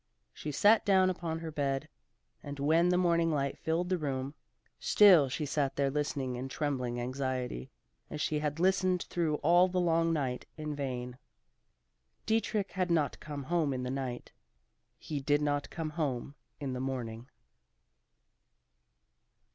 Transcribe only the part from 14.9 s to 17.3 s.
he did not come in the morning.